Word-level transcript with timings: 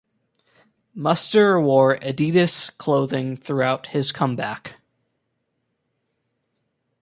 Muster 0.95 1.59
wore 1.61 1.97
Adidas 1.97 2.75
clothing 2.79 3.37
throughout 3.37 3.85
his 3.89 4.11
comeback. 4.11 4.77